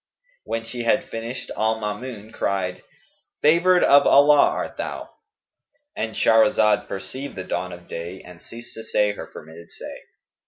When 0.45 0.65
she 0.65 0.81
had 0.81 1.11
finished, 1.11 1.51
al 1.55 1.79
Maamun 1.79 2.33
cried, 2.33 2.81
"favoured 3.43 3.83
of 3.83 4.07
Allah 4.07 4.49
art 4.49 4.75
thou!"—And 4.77 6.15
Shahrazad 6.15 6.87
perceived 6.87 7.35
the 7.35 7.43
dawn 7.43 7.71
of 7.71 7.87
day 7.87 8.19
and 8.21 8.41
ceased 8.41 8.73
to 8.73 8.83
say 8.83 9.11
her 9.11 9.27
permitted 9.27 9.69
say. 9.69 9.99